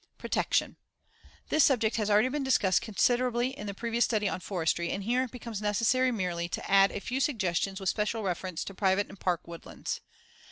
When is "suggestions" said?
7.19-7.79